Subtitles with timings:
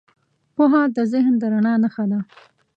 [0.55, 2.19] پوهه د ذهن د رڼا نښه ده.